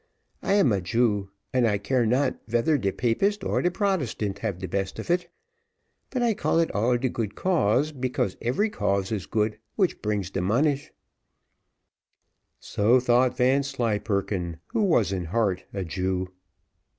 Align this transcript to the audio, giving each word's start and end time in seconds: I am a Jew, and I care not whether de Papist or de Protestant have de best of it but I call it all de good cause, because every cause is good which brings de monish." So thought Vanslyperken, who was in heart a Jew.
I 0.41 0.53
am 0.53 0.71
a 0.71 0.81
Jew, 0.81 1.29
and 1.53 1.67
I 1.67 1.77
care 1.77 2.07
not 2.07 2.35
whether 2.49 2.75
de 2.75 2.91
Papist 2.91 3.43
or 3.43 3.61
de 3.61 3.69
Protestant 3.69 4.39
have 4.39 4.57
de 4.57 4.67
best 4.67 4.97
of 4.97 5.11
it 5.11 5.29
but 6.09 6.23
I 6.23 6.33
call 6.33 6.57
it 6.57 6.71
all 6.73 6.97
de 6.97 7.07
good 7.07 7.35
cause, 7.35 7.91
because 7.91 8.35
every 8.41 8.71
cause 8.71 9.11
is 9.11 9.27
good 9.27 9.59
which 9.75 10.01
brings 10.01 10.31
de 10.31 10.41
monish." 10.41 10.91
So 12.59 12.99
thought 12.99 13.37
Vanslyperken, 13.37 14.57
who 14.73 14.81
was 14.81 15.11
in 15.11 15.25
heart 15.25 15.65
a 15.71 15.83
Jew. 15.85 16.29